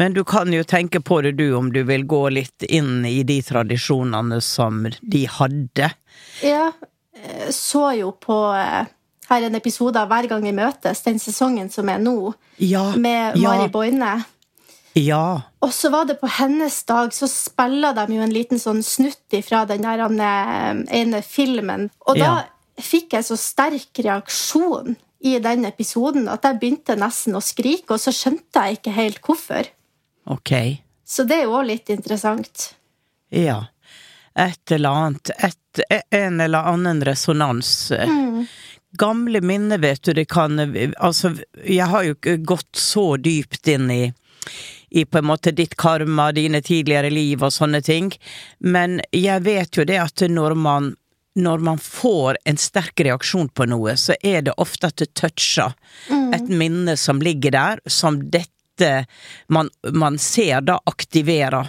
Men 0.00 0.14
du 0.16 0.22
kan 0.24 0.52
jo 0.52 0.62
tenke 0.64 1.00
på 1.04 1.20
det, 1.22 1.34
du, 1.36 1.52
om 1.54 1.68
du 1.72 1.82
vil 1.84 2.06
gå 2.08 2.22
litt 2.32 2.64
inn 2.68 3.04
i 3.04 3.22
de 3.28 3.38
tradisjonene 3.44 4.38
som 4.40 4.86
de 5.02 5.26
hadde. 5.28 5.90
Ja, 6.42 6.70
eh, 7.16 7.48
så 7.52 7.90
jo 7.98 8.12
på 8.16 8.38
eh, 8.56 8.86
her 9.28 9.48
en 9.48 9.58
episode 9.58 10.00
av 10.00 10.08
Hver 10.08 10.28
gang 10.30 10.44
vi 10.48 10.54
møtes, 10.56 11.04
den 11.04 11.20
sesongen 11.20 11.68
som 11.72 11.88
er 11.92 12.00
nå, 12.00 12.32
Ja. 12.56 12.92
med 12.96 13.36
ja, 13.36 13.50
Mari 13.52 13.68
Boine. 13.72 14.14
Ja. 14.96 15.42
Og 15.64 15.70
så 15.72 15.88
var 15.92 16.04
det 16.08 16.18
på 16.20 16.28
hennes 16.28 16.82
dag, 16.88 17.12
så 17.16 17.28
spiller 17.30 17.94
de 17.96 18.16
jo 18.16 18.24
en 18.24 18.32
liten 18.34 18.60
sånn 18.60 18.82
snutt 18.84 19.36
fra 19.46 19.64
den 19.68 19.84
der 19.84 20.02
eh, 20.08 20.82
ene 21.00 21.22
filmen. 21.24 21.90
Og 22.06 22.16
da 22.16 22.24
Ja. 22.24 22.42
fikk 22.80 23.12
jeg 23.12 23.24
så 23.28 23.36
sterk 23.36 24.00
reaksjon 24.04 24.96
i 25.22 25.38
den 25.38 25.64
episoden 25.68 26.28
at 26.28 26.42
jeg 26.42 26.58
begynte 26.60 26.96
nesten 26.98 27.36
å 27.38 27.44
skrike, 27.44 27.94
og 27.94 28.00
så 28.00 28.10
skjønte 28.12 28.64
jeg 28.66 28.80
ikke 28.80 28.92
helt 28.96 29.20
hvorfor. 29.22 29.68
Ok. 30.24 30.52
Så 31.04 31.24
det 31.28 31.40
er 31.40 31.44
jo 31.48 31.58
òg 31.58 31.68
litt 31.68 31.90
interessant. 31.92 32.72
Ja. 33.32 33.64
Et 34.38 34.72
eller 34.72 34.88
annet. 34.88 35.30
Et, 35.38 35.82
en 36.10 36.40
eller 36.40 36.72
annen 36.72 37.02
resonans. 37.04 37.92
Gamle 38.98 39.40
minner, 39.40 39.78
vet 39.78 40.02
du, 40.02 40.12
det 40.12 40.28
kan 40.28 40.60
Altså, 40.60 41.34
jeg 41.64 41.88
har 41.88 42.04
jo 42.04 42.16
ikke 42.16 42.36
gått 42.44 42.76
så 42.76 43.16
dypt 43.16 43.68
inn 43.72 43.90
i 43.90 44.02
i 44.92 45.04
på 45.04 45.18
en 45.18 45.24
måte 45.24 45.54
ditt 45.56 45.76
karma, 45.80 46.32
dine 46.36 46.60
tidligere 46.60 47.08
liv 47.10 47.40
og 47.40 47.52
sånne 47.54 47.80
ting, 47.80 48.10
men 48.60 48.98
jeg 49.16 49.40
vet 49.46 49.78
jo 49.78 49.86
det 49.88 49.96
at 50.02 50.24
når 50.28 50.54
man 50.58 50.90
når 51.32 51.62
man 51.64 51.78
får 51.80 52.36
en 52.44 52.58
sterk 52.60 53.00
reaksjon 53.00 53.48
på 53.56 53.64
noe, 53.70 53.94
så 53.96 54.12
er 54.20 54.42
det 54.44 54.52
ofte 54.60 54.90
at 54.90 54.98
det 55.00 55.14
toucher 55.16 55.72
et 56.12 56.50
minne 56.52 56.92
som 57.00 57.22
ligger 57.24 57.54
der, 57.54 57.80
som 57.88 58.18
dette 58.28 58.50
man, 59.52 59.68
man 59.92 60.18
ser 60.18 60.60
da 60.64 60.78
aktiverer. 60.88 61.68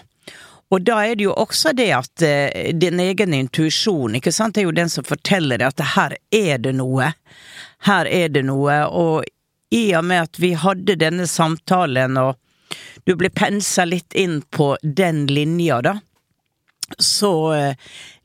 Og 0.73 0.81
da 0.81 1.03
er 1.05 1.17
det 1.17 1.27
jo 1.27 1.33
også 1.37 1.73
det 1.77 1.91
at 1.93 2.23
eh, 2.25 2.71
din 2.73 2.99
egen 2.99 3.33
intuisjon, 3.37 4.15
ikke 4.17 4.31
sant, 4.33 4.55
det 4.55 4.63
er 4.63 4.69
jo 4.69 4.77
den 4.79 4.89
som 4.89 5.05
forteller 5.05 5.61
deg 5.61 5.69
at 5.69 5.83
her 5.93 6.15
er 6.33 6.63
det 6.63 6.73
noe. 6.79 7.11
Her 7.85 8.09
er 8.09 8.31
det 8.33 8.41
noe, 8.47 8.79
og 8.89 9.27
i 9.73 9.83
og 9.97 10.07
med 10.09 10.29
at 10.29 10.39
vi 10.41 10.53
hadde 10.57 10.97
denne 10.97 11.27
samtalen, 11.29 12.17
og 12.17 12.39
du 13.05 13.13
ble 13.19 13.29
pensa 13.29 13.85
litt 13.85 14.17
inn 14.17 14.41
på 14.49 14.73
den 14.81 15.27
linja, 15.29 15.81
da, 15.85 15.97
så 16.97 17.53
eh, 17.53 17.77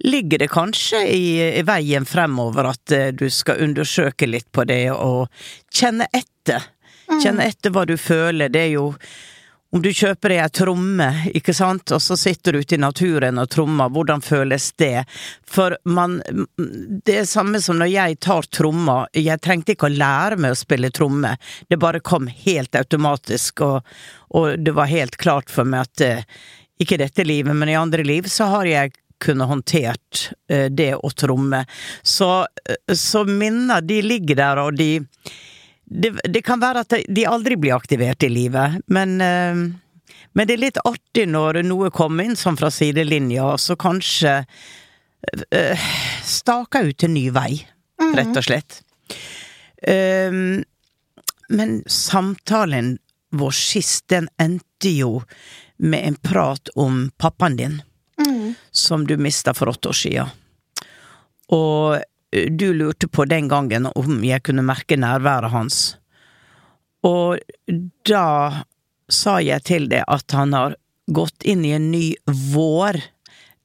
ligger 0.09 0.39
det 0.39 0.49
kanskje 0.53 1.05
i, 1.05 1.27
i 1.61 1.63
veien 1.69 2.09
fremover 2.09 2.73
at 2.73 2.97
eh, 2.97 3.09
du 3.13 3.29
skal 3.33 3.61
undersøke 3.65 4.29
litt 4.29 4.49
på 4.53 4.65
det 4.69 4.87
og 4.95 5.29
kjenne 5.69 6.09
etter. 6.17 6.65
Kjenne 7.09 7.49
etter 7.49 7.73
hva 7.75 7.87
du 7.89 7.97
føler. 8.01 8.53
Det 8.53 8.69
er 8.69 8.73
jo 8.77 8.93
om 9.71 9.83
du 9.85 9.91
kjøper 9.93 10.33
deg 10.33 10.39
ei 10.41 10.53
tromme, 10.57 11.07
ikke 11.37 11.53
sant, 11.53 11.93
og 11.93 12.01
så 12.01 12.17
sitter 12.17 12.57
du 12.57 12.63
ute 12.63 12.79
i 12.79 12.81
naturen 12.81 13.37
og 13.37 13.51
trommer, 13.53 13.91
hvordan 13.93 14.23
føles 14.25 14.71
det? 14.81 15.03
For 15.45 15.77
man 15.85 16.23
Det 17.05 17.19
er 17.19 17.29
samme 17.29 17.61
som 17.61 17.77
når 17.77 17.91
jeg 17.93 18.17
tar 18.25 18.49
tromma, 18.49 19.03
jeg 19.13 19.43
trengte 19.45 19.75
ikke 19.75 19.91
å 19.91 19.93
lære 19.93 20.39
meg 20.41 20.55
å 20.55 20.61
spille 20.63 20.89
tromme, 20.89 21.35
det 21.69 21.81
bare 21.85 22.01
kom 22.01 22.31
helt 22.33 22.79
automatisk, 22.81 23.61
og, 23.67 23.93
og 24.33 24.57
det 24.65 24.73
var 24.73 24.89
helt 24.89 25.21
klart 25.21 25.53
for 25.53 25.69
meg 25.69 25.85
at 25.85 26.05
eh, 26.07 26.25
ikke 26.81 26.97
i 26.97 27.03
dette 27.05 27.29
livet, 27.29 27.53
men 27.53 27.69
i 27.69 27.77
andre 27.77 28.07
liv 28.09 28.31
så 28.33 28.49
har 28.55 28.71
jeg 28.71 28.97
kunne 29.21 29.51
håndtert 29.51 30.31
eh, 30.49 30.71
det 30.73 30.95
å 30.97 31.13
tromme. 31.13 31.65
Så, 32.03 32.47
eh, 32.65 32.97
så 32.97 33.27
minner, 33.29 33.85
de 33.85 34.01
ligger 34.01 34.41
der, 34.41 34.65
og 34.65 34.81
de 34.81 34.95
det, 35.91 36.21
det 36.25 36.43
kan 36.45 36.61
være 36.61 36.85
at 36.85 36.97
de 37.09 37.27
aldri 37.29 37.57
blir 37.57 37.77
aktivert 37.77 38.23
i 38.23 38.31
livet, 38.33 38.81
men, 38.93 39.21
eh, 39.25 39.63
men 40.37 40.49
det 40.49 40.57
er 40.57 40.65
litt 40.67 40.81
artig 40.85 41.25
når 41.31 41.63
noe 41.67 41.91
kommer 41.95 42.29
inn 42.29 42.37
sånn 42.37 42.59
fra 42.61 42.71
sidelinja, 42.73 43.55
og 43.55 43.63
så 43.63 43.77
kanskje 43.81 44.35
uh, 44.45 45.87
staker 46.25 46.91
ut 46.91 47.05
en 47.05 47.15
ny 47.17 47.25
vei, 47.35 47.53
rett 48.15 48.37
og 48.37 48.45
slett. 48.45 48.83
Um, 49.83 50.61
men 51.49 51.79
samtalen 51.89 52.99
vår 53.35 53.57
sist, 53.57 54.05
den 54.13 54.29
endte 54.41 54.93
jo 54.93 55.23
med 55.79 56.07
en 56.11 56.21
prat 56.21 56.71
om 56.77 57.09
pappaen 57.17 57.57
din, 57.57 57.81
som 58.71 59.07
du 59.07 59.17
mista 59.17 59.55
for 59.57 59.73
åtte 59.73 59.91
år 59.91 59.97
sia. 59.97 60.29
Og 61.55 61.99
du 62.31 62.73
lurte 62.77 63.09
på 63.09 63.25
den 63.25 63.49
gangen 63.49 63.89
om 63.95 64.25
jeg 64.25 64.45
kunne 64.45 64.65
merke 64.67 64.99
nærværet 65.01 65.53
hans. 65.53 65.79
Og 67.07 67.39
da 68.09 68.65
sa 69.09 69.39
jeg 69.41 69.65
til 69.65 69.89
deg 69.89 70.05
at 70.09 70.37
han 70.37 70.53
har 70.57 70.77
gått 71.09 71.47
inn 71.49 71.65
i 71.65 71.73
en 71.77 71.91
ny 71.93 72.13
vår 72.53 73.01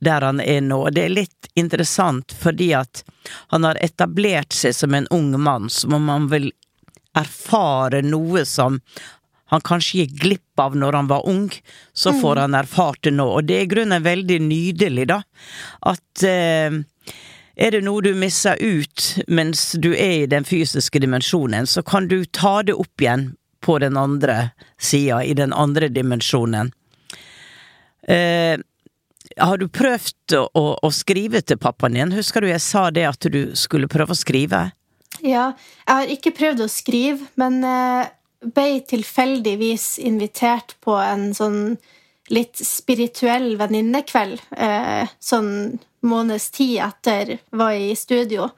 der 0.04 0.22
han 0.22 0.40
er 0.44 0.62
nå. 0.64 0.80
Det 0.92 1.06
er 1.06 1.18
litt 1.18 1.50
interessant 1.60 2.36
fordi 2.36 2.72
at 2.78 3.04
han 3.52 3.68
har 3.68 3.80
etablert 3.84 4.56
seg 4.56 4.76
som 4.76 4.96
en 4.96 5.08
ung 5.16 5.34
mann, 5.40 5.70
som 5.72 5.96
om 5.96 6.10
han 6.12 6.30
vil 6.32 6.52
erfare 7.18 8.02
noe 8.06 8.46
som 8.48 8.80
han 9.54 9.62
kanskje 9.62 10.02
gikk 10.02 10.14
glipp 10.24 10.60
av 10.60 10.76
når 10.80 10.98
han 10.98 11.10
var 11.12 11.28
ung, 11.30 11.52
så 11.94 12.14
får 12.18 12.42
han 12.42 12.56
erfart 12.58 13.04
det 13.06 13.14
nå. 13.14 13.28
Og 13.38 13.46
det 13.46 13.60
er 13.60 13.68
i 13.68 13.70
grunnen 13.70 14.06
veldig 14.06 14.40
nydelig, 14.42 15.06
da. 15.12 15.20
At 15.92 16.24
eh, 16.26 16.80
er 17.56 17.72
det 17.76 17.84
noe 17.86 18.02
du 18.02 18.14
misser 18.18 18.58
ut 18.60 19.08
mens 19.28 19.72
du 19.78 19.92
er 19.94 20.24
i 20.24 20.30
den 20.30 20.46
fysiske 20.48 21.00
dimensjonen, 21.00 21.68
så 21.70 21.84
kan 21.86 22.08
du 22.10 22.24
ta 22.26 22.62
det 22.66 22.74
opp 22.74 23.02
igjen 23.02 23.34
på 23.64 23.78
den 23.80 23.98
andre 23.98 24.52
sida, 24.82 25.22
i 25.24 25.34
den 25.38 25.54
andre 25.54 25.88
dimensjonen. 25.88 26.74
Eh, 28.08 28.60
har 29.38 29.58
du 29.58 29.68
prøvd 29.72 30.36
å, 30.38 30.44
å, 30.54 30.64
å, 30.84 30.90
skrive 30.92 31.42
til 31.42 31.58
pappaen 31.62 31.96
din? 31.96 32.16
Husker 32.18 32.44
du 32.44 32.50
jeg 32.50 32.62
sa 32.62 32.90
det 32.92 33.06
at 33.08 33.30
du 33.32 33.56
skulle 33.58 33.88
prøve 33.92 34.14
å 34.14 34.20
skrive? 34.20 34.66
Ja, 35.22 35.54
jeg 35.86 35.94
har 35.94 36.12
ikke 36.12 36.34
prøvd 36.36 36.66
å 36.66 36.70
skrive, 36.72 37.30
men 37.40 37.62
eh, 37.64 38.12
ble 38.44 38.82
tilfeldigvis 38.90 39.96
invitert 40.04 40.76
på 40.84 40.98
en 41.00 41.30
sånn 41.38 41.62
litt 42.32 42.60
spirituell 42.66 43.58
venninnekveld. 43.60 44.42
Eh, 44.56 45.10
sånn 45.20 45.80
måneds 46.08 46.50
tid 46.56 46.80
etter 46.86 47.38
var 47.52 47.76
i 47.76 47.94
studio. 47.96 48.50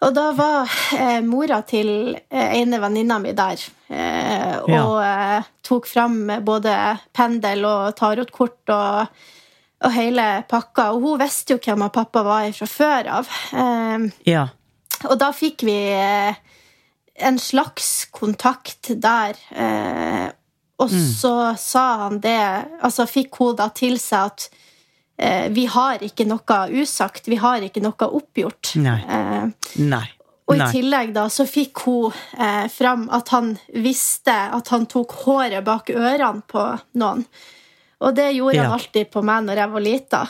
Og 0.00 0.14
da 0.16 0.30
var 0.32 0.70
eh, 0.96 1.18
mora 1.24 1.60
til 1.68 1.90
eh, 2.16 2.54
ene 2.56 2.80
venninna 2.80 3.18
mi 3.20 3.34
der. 3.36 3.60
Eh, 3.92 4.54
og 4.64 4.96
ja. 5.02 5.42
tok 5.66 5.88
fram 5.90 6.22
både 6.46 6.72
pendel 7.16 7.66
og 7.68 7.98
tarotkort 7.98 8.72
og, 8.72 9.20
og 9.84 9.92
hele 9.92 10.28
pakka. 10.48 10.90
Og 10.94 11.04
hun 11.04 11.20
visste 11.20 11.56
jo 11.56 11.60
hvem 11.60 11.84
pappa 11.92 12.24
var 12.24 12.48
fra 12.56 12.70
før 12.70 13.12
av. 13.20 13.34
ja. 14.28 14.48
Og 15.08 15.16
da 15.20 15.30
fikk 15.32 15.62
vi 15.64 15.78
en 17.20 17.38
slags 17.40 18.04
kontakt 18.12 18.90
der. 19.00 19.36
Og 20.80 20.90
mm. 20.90 21.06
så 21.12 21.34
sa 21.60 21.84
han 22.06 22.18
det 22.24 22.40
Altså 22.80 23.04
fikk 23.06 23.36
hun 23.40 23.58
da 23.58 23.66
til 23.76 23.98
seg 24.00 24.30
at 24.30 24.46
Eh, 25.20 25.50
vi 25.50 25.66
har 25.66 26.00
ikke 26.00 26.24
noe 26.24 26.62
usagt, 26.80 27.28
vi 27.28 27.36
har 27.36 27.60
ikke 27.60 27.82
noe 27.84 28.06
oppgjort. 28.08 28.72
Nei. 28.80 29.00
Eh, 29.04 29.74
Nei. 29.84 30.06
Og 30.48 30.56
i 30.56 30.66
tillegg 30.72 31.12
da 31.14 31.26
så 31.30 31.44
fikk 31.46 31.84
hun 31.84 32.14
eh, 32.40 32.64
fram 32.72 33.04
at 33.12 33.28
han 33.34 33.52
visste 33.84 34.32
at 34.32 34.72
han 34.72 34.88
tok 34.90 35.12
håret 35.26 35.62
bak 35.66 35.92
ørene 35.92 36.40
på 36.48 36.64
noen. 36.98 37.26
Og 38.00 38.16
det 38.16 38.30
gjorde 38.32 38.56
ja. 38.56 38.64
han 38.64 38.78
alltid 38.78 39.10
på 39.12 39.22
meg 39.28 39.44
når 39.44 39.60
jeg 39.60 39.72
var 39.74 39.84
lita. 39.84 40.22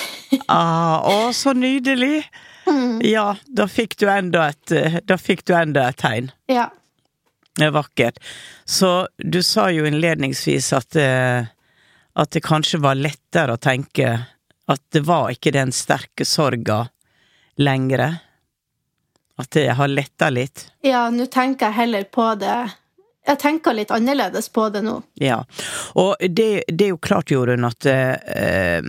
ah, 0.54 1.02
å, 1.10 1.32
så 1.34 1.52
nydelig! 1.56 2.22
Mm. 2.70 3.02
Ja, 3.04 3.32
da 3.46 3.66
fikk 3.70 3.98
du 3.98 4.06
enda 4.10 4.46
et, 4.54 4.70
eh, 4.70 5.00
da 5.02 5.18
fikk 5.18 5.42
du 5.50 5.56
enda 5.58 5.88
et 5.90 5.98
tegn. 5.98 6.30
Ja. 6.50 6.70
Det 7.56 7.64
er 7.64 7.74
vakkert. 7.74 8.18
Så 8.64 9.08
du 9.16 9.42
sa 9.42 9.70
jo 9.72 9.86
innledningsvis 9.88 10.72
at, 10.76 10.96
at 10.96 12.30
det 12.36 12.42
kanskje 12.44 12.82
var 12.84 12.98
lettere 13.00 13.56
å 13.56 13.60
tenke 13.60 14.10
at 14.66 14.82
det 14.92 15.00
var 15.06 15.30
ikke 15.30 15.54
den 15.54 15.72
sterke 15.72 16.24
sorga 16.26 16.88
lengre. 17.56 18.16
At 19.36 19.50
det 19.50 19.68
har 19.78 19.88
letta 19.88 20.30
litt. 20.30 20.66
Ja, 20.80 21.06
nå 21.10 21.26
tenker 21.26 21.70
jeg 21.70 21.76
heller 21.82 22.04
på 22.08 22.30
det 22.40 22.56
Jeg 23.26 23.38
tenker 23.42 23.74
litt 23.74 23.90
annerledes 23.90 24.48
på 24.48 24.68
det 24.70 24.84
nå. 24.86 25.00
Ja, 25.18 25.40
og 25.98 26.14
det, 26.20 26.62
det 26.68 26.84
er 26.84 26.92
jo 26.92 26.98
klart, 27.02 27.32
Jorunn, 27.34 27.66
at, 27.66 27.86
eh, 27.90 28.86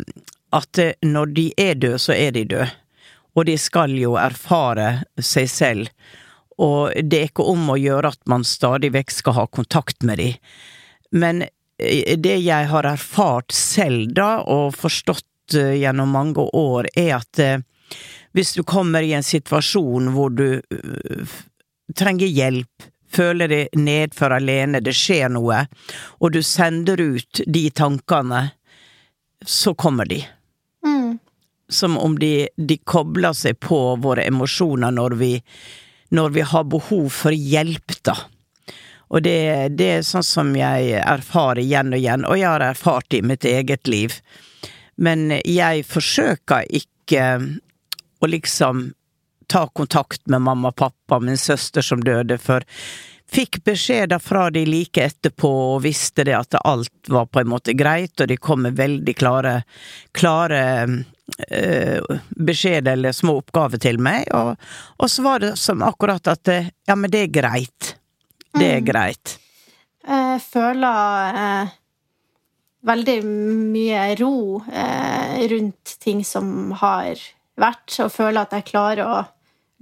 at 0.54 0.82
når 1.02 1.34
de 1.34 1.46
er 1.58 1.74
døde, 1.74 1.98
så 2.00 2.14
er 2.14 2.36
de 2.36 2.44
døde. 2.46 2.68
Og 3.34 3.48
de 3.50 3.56
skal 3.58 3.96
jo 3.98 4.14
erfare 4.18 5.08
seg 5.18 5.50
selv. 5.50 5.90
Og 6.64 6.94
det 7.04 7.20
er 7.20 7.30
ikke 7.30 7.46
om 7.52 7.70
å 7.70 7.78
gjøre 7.78 8.14
at 8.16 8.22
man 8.30 8.46
stadig 8.48 8.94
vekk 8.96 9.14
skal 9.14 9.38
ha 9.38 9.48
kontakt 9.48 10.04
med 10.08 10.22
de. 10.22 10.32
Men 11.14 11.46
eh, 11.46 12.18
det 12.18 12.40
jeg 12.42 12.70
har 12.72 12.88
erfart 12.90 13.54
selv, 13.54 14.12
da, 14.18 14.38
og 14.42 14.76
forstått 14.78 15.26
Eh, 15.54 15.74
gjennom 15.74 16.10
mange 16.10 16.40
år, 16.40 16.88
er 16.96 17.16
at 17.16 17.40
eh, 17.40 17.60
hvis 18.32 18.54
du 18.54 18.64
kommer 18.64 19.02
i 19.02 19.14
en 19.14 19.24
situasjon 19.24 20.12
hvor 20.12 20.30
du 20.30 20.62
trenger 21.96 22.28
hjelp, 22.28 22.88
føler 23.08 23.48
deg 23.48 23.80
nedfor 23.80 24.36
alene, 24.36 24.82
det 24.84 24.94
skjer 24.98 25.32
noe, 25.32 25.64
og 26.20 26.36
du 26.36 26.42
sender 26.44 27.00
ut 27.00 27.42
de 27.48 27.64
tankene, 27.72 28.50
så 29.46 29.72
kommer 29.74 30.06
de. 30.06 30.20
Mm. 30.86 31.18
Som 31.70 31.98
om 31.98 32.20
de, 32.20 32.50
de, 32.58 32.78
kobler 32.84 33.34
seg 33.34 33.60
på 33.64 33.80
våre 34.04 34.28
emosjoner 34.28 34.92
når 34.92 35.16
vi, 35.22 35.32
når 36.10 36.36
vi 36.36 36.44
har 36.52 36.68
behov 36.72 37.10
for 37.14 37.36
hjelp, 37.36 37.96
da. 38.08 38.16
Og 39.08 39.24
det, 39.24 39.40
det 39.80 39.88
er 39.98 40.04
sånn 40.04 40.26
som 40.26 40.52
jeg 40.58 41.00
erfarer 41.00 41.62
igjen 41.64 41.94
og 41.94 42.00
igjen, 42.02 42.26
og 42.28 42.40
jeg 42.40 42.50
har 42.50 42.66
erfart 42.66 43.08
det 43.12 43.22
i 43.22 43.28
mitt 43.28 43.48
eget 43.48 43.88
liv. 43.88 44.18
Men 45.00 45.30
jeg 45.46 45.86
forsøker 45.88 46.68
ikke 46.68 47.24
å 48.20 48.28
liksom 48.28 48.90
ta 49.48 49.68
kontakt 49.72 50.26
med 50.28 50.44
mamma 50.44 50.74
og 50.74 50.80
pappa, 50.82 51.22
min 51.24 51.40
søster 51.40 51.86
som 51.86 52.04
døde, 52.04 52.36
for 52.42 52.66
fikk 53.32 53.60
beskjeder 53.68 54.20
fra 54.24 54.48
de 54.54 54.64
like 54.68 55.04
etterpå 55.04 55.50
og 55.76 55.84
visste 55.84 56.24
det 56.28 56.36
at 56.38 56.58
alt 56.64 57.12
var 57.12 57.28
på 57.28 57.42
en 57.42 57.52
måte 57.52 57.76
greit, 57.78 58.16
og 58.22 58.30
de 58.32 58.38
kom 58.40 58.64
med 58.66 58.78
veldig 58.80 59.16
klare, 59.20 59.54
klare 60.16 60.62
øh, 60.88 62.20
beskjeder 62.36 62.96
eller 62.96 63.16
små 63.16 63.40
oppgaver 63.42 63.82
til 63.84 64.00
meg, 64.00 64.30
og, 64.36 64.56
og, 64.98 65.10
så 65.12 65.26
var 65.26 65.44
det 65.44 65.56
som 65.60 65.84
akkurat 65.86 66.32
at 66.32 66.54
ja, 66.88 66.96
men 66.96 67.12
det 67.12 67.28
er 67.28 67.36
greit. 67.42 67.96
Det 68.58 68.66
er 68.66 68.82
mm. 68.82 68.88
greit. 68.88 69.38
Jeg 70.08 70.40
føler 70.40 71.42
eh, 71.44 71.74
veldig 72.88 73.18
mye 73.26 74.04
ro 74.22 74.62
eh, 74.72 75.42
rundt 75.52 75.98
ting 76.00 76.24
som 76.26 76.72
har 76.80 77.20
vært, 77.60 77.98
og 78.04 78.14
føler 78.14 78.46
at 78.46 78.56
jeg 78.56 78.70
klarer 78.70 79.04
å 79.04 79.18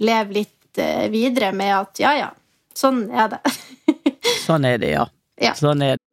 leve 0.02 0.40
litt 0.40 0.80
eh, 0.82 1.06
videre 1.12 1.52
med 1.56 1.72
at 1.76 2.02
ja, 2.02 2.14
ja, 2.18 2.32
sånn 2.76 3.06
er 3.10 3.36
det. 3.36 3.40
sånn 4.46 4.68
er 4.68 4.82
det, 4.82 4.92
ja. 4.94 5.06
ja. 5.40 5.54
Sånn 5.58 5.82
er 5.82 5.96
det. 5.96 6.06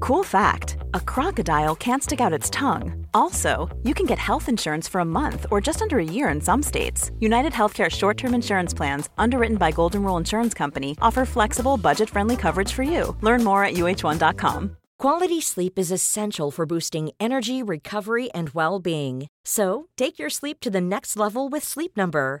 Cool 0.00 0.24
fact 0.24 0.76
a 0.92 1.00
crocodile 1.00 1.74
can't 1.74 2.02
stick 2.02 2.20
out 2.20 2.32
its 2.32 2.50
tongue. 2.50 3.06
Also, 3.14 3.74
you 3.84 3.94
can 3.94 4.06
get 4.06 4.18
health 4.18 4.48
insurance 4.48 4.86
for 4.86 5.00
a 5.00 5.04
month 5.04 5.46
or 5.50 5.60
just 5.60 5.82
under 5.82 5.98
a 5.98 6.04
year 6.04 6.28
in 6.28 6.40
some 6.40 6.62
states. 6.62 7.10
United 7.20 7.52
Healthcare 7.52 7.90
short 7.90 8.16
term 8.16 8.34
insurance 8.34 8.74
plans, 8.74 9.08
underwritten 9.18 9.56
by 9.56 9.70
Golden 9.70 10.02
Rule 10.02 10.16
Insurance 10.18 10.54
Company, 10.54 10.96
offer 11.00 11.24
flexible, 11.24 11.76
budget 11.76 12.10
friendly 12.10 12.36
coverage 12.36 12.72
for 12.72 12.82
you. 12.82 13.16
Learn 13.22 13.42
more 13.44 13.64
at 13.64 13.74
uh1.com. 13.74 14.76
Quality 14.98 15.40
sleep 15.40 15.78
is 15.78 15.90
essential 15.90 16.50
for 16.50 16.66
boosting 16.66 17.10
energy, 17.18 17.62
recovery, 17.62 18.30
and 18.32 18.50
well 18.50 18.78
being. 18.78 19.26
So, 19.44 19.88
take 19.96 20.18
your 20.18 20.30
sleep 20.30 20.60
to 20.60 20.70
the 20.70 20.80
next 20.80 21.16
level 21.16 21.48
with 21.48 21.64
Sleep 21.64 21.96
Number. 21.96 22.40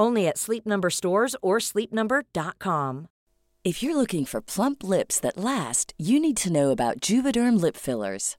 Only 0.00 0.26
at 0.26 0.38
Sleep 0.38 0.66
Number 0.66 0.88
stores 0.88 1.36
or 1.42 1.58
sleepnumber.com. 1.58 3.08
If 3.62 3.82
you're 3.82 3.96
looking 3.96 4.24
for 4.24 4.40
plump 4.40 4.82
lips 4.82 5.20
that 5.20 5.36
last, 5.36 5.92
you 5.98 6.18
need 6.18 6.38
to 6.38 6.50
know 6.50 6.70
about 6.70 7.00
Juvederm 7.02 7.60
lip 7.60 7.76
fillers. 7.76 8.38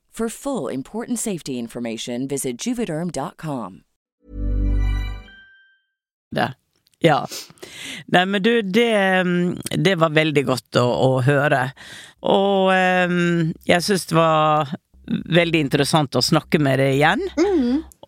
For 0.11 0.29
full 0.29 0.67
important 0.67 1.19
safety 1.19 1.57
information, 1.57 2.27
visit 2.27 2.57
juvederm.com. 2.67 3.81
det. 6.31 6.53
Ja. 6.99 7.27
Nei, 8.05 8.25
men 8.25 8.43
du, 8.43 8.61
det, 8.61 9.21
mm, 9.21 9.57
det 9.77 9.95
var 9.95 10.13
veldig 10.15 10.43
godt 10.45 10.77
å, 10.79 10.85
å 10.85 11.09
høre. 11.25 11.63
Og 12.21 12.69
um, 12.71 13.51
jeg 13.67 13.85
syns 13.85 14.05
det 14.11 14.17
var 14.17 14.75
veldig 15.09 15.63
interessant 15.65 16.15
å 16.15 16.23
snakke 16.23 16.61
med 16.61 16.79
deg 16.79 16.99
igjen. 16.99 17.25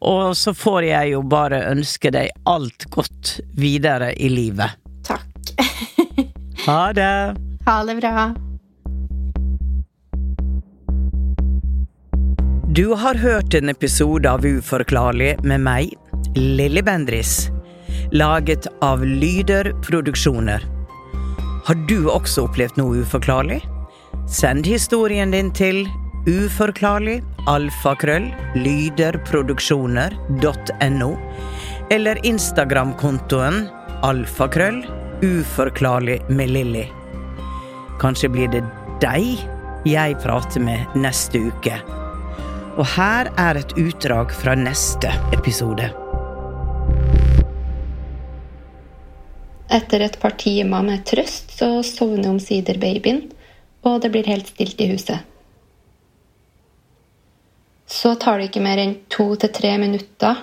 Og 0.03 0.37
så 0.37 0.53
får 0.55 0.89
jeg 0.91 1.13
jo 1.15 1.23
bare 1.25 1.63
ønske 1.71 2.11
deg 2.13 2.31
alt 2.49 2.87
godt 2.93 3.37
videre 3.57 4.13
i 4.13 4.29
livet. 4.31 4.79
Takk. 5.07 5.55
Ha 6.67 6.81
det! 6.95 7.13
Ha 7.65 7.77
det 7.87 7.99
bra. 7.99 8.27
Du 12.75 12.93
har 12.93 13.13
hørt 13.13 13.53
en 13.53 13.69
episode 13.69 14.31
av 14.31 14.45
Uforklarlig 14.45 15.43
med 15.45 15.61
meg, 15.61 15.93
Lilly 16.33 16.81
Bendris. 16.81 17.49
Laget 18.11 18.67
av 18.81 19.05
Lyder 19.05 19.73
Produksjoner. 19.85 20.63
Har 21.67 21.75
du 21.85 22.09
også 22.09 22.41
opplevd 22.47 22.77
noe 22.81 22.95
uforklarlig? 23.03 23.61
Send 24.25 24.65
historien 24.65 25.31
din 25.35 25.51
til 25.53 25.87
uforklarlig 26.25 27.21
alfakrøll 27.51 28.33
lyderproduksjoner.no 28.57 31.17
eller 31.93 32.25
Instagram-kontoen 32.25 33.69
alfakrøll 34.01 34.81
uforklarlig 35.21 36.25
med 36.33 36.49
Lilly. 36.57 36.89
Kanskje 38.01 38.33
blir 38.33 38.49
det 38.55 38.63
deg 39.03 39.37
jeg 39.85 40.17
prater 40.25 40.59
med 40.63 40.79
neste 40.97 41.37
uke. 41.51 42.02
Og 42.73 42.87
her 42.95 43.29
er 43.37 43.59
et 43.59 43.75
utdrag 43.77 44.31
fra 44.33 44.55
neste 44.57 45.11
episode. 45.35 45.91
Etter 49.73 50.05
et 50.05 50.17
par 50.21 50.33
timer 50.41 50.85
med 50.85 51.03
trøst 51.05 51.53
så 51.57 51.69
sovner 51.85 52.31
omsider 52.33 52.79
babyen, 52.81 53.27
og 53.85 54.01
det 54.01 54.09
blir 54.13 54.29
helt 54.29 54.49
stilt 54.49 54.81
i 54.81 54.89
huset. 54.89 55.21
Så 57.85 58.15
tar 58.17 58.39
det 58.39 58.49
ikke 58.49 58.63
mer 58.65 58.81
enn 58.81 58.95
to 59.11 59.27
til 59.37 59.53
tre 59.53 59.75
minutter, 59.77 60.41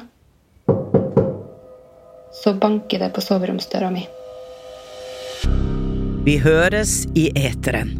så 2.40 2.54
banker 2.54 3.02
det 3.02 3.10
på 3.14 3.24
soveromsdøra 3.24 3.90
mi. 3.90 4.06
Vi 6.24 6.36
høres 6.38 7.02
i 7.18 7.30
eteren. 7.34 7.99